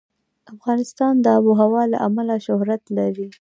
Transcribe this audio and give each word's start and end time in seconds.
افغانستان 0.53 1.13
د 1.23 1.25
آب 1.37 1.43
وهوا 1.47 1.83
له 1.93 1.97
امله 2.07 2.35
شهرت 2.45 2.83
لري. 2.97 3.27